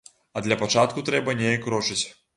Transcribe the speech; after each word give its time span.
А 0.39 0.41
для 0.47 0.57
пачатку 0.61 1.05
трэба 1.11 1.39
неяк 1.43 1.61
крочыць. 1.69 2.03